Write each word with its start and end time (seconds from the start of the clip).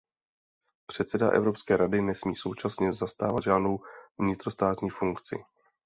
Předseda 0.87 1.31
Evropské 1.31 1.77
rady 1.77 2.01
nesmí 2.01 2.35
současně 2.35 2.93
zastávat 2.93 3.43
žádnou 3.43 3.79
vnitrostátní 4.17 4.89
funkci. 4.89 5.43